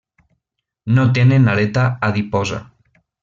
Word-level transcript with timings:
No 0.99 1.03
tenen 1.17 1.45
aleta 1.53 1.83
adiposa. 2.09 2.61